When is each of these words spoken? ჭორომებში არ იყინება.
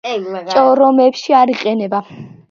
ჭორომებში 0.53 1.35
არ 1.41 1.51
იყინება. 1.55 2.01